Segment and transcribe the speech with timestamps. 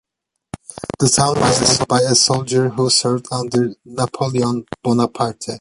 [0.97, 5.45] The town was named by a soldier who served under Napoleon Bonaparte.